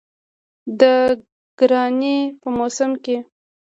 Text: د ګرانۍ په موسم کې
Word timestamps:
د 0.79 0.81
ګرانۍ 1.59 2.17
په 2.41 2.47
موسم 2.57 2.91
کې 3.03 3.17